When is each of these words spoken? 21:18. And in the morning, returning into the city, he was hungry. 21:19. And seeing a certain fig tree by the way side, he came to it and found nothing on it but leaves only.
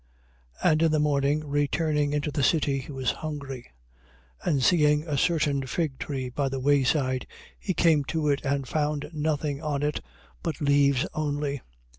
21:18. 0.63 0.71
And 0.71 0.81
in 0.81 0.91
the 0.93 0.99
morning, 0.99 1.47
returning 1.47 2.13
into 2.13 2.31
the 2.31 2.41
city, 2.41 2.79
he 2.79 2.91
was 2.91 3.11
hungry. 3.21 3.71
21:19. 4.45 4.51
And 4.51 4.63
seeing 4.63 5.07
a 5.07 5.15
certain 5.15 5.67
fig 5.67 5.99
tree 5.99 6.29
by 6.29 6.49
the 6.49 6.59
way 6.59 6.83
side, 6.83 7.27
he 7.59 7.75
came 7.75 8.03
to 8.05 8.27
it 8.29 8.43
and 8.43 8.67
found 8.67 9.11
nothing 9.13 9.61
on 9.61 9.83
it 9.83 10.01
but 10.41 10.59
leaves 10.59 11.05
only. 11.13 11.61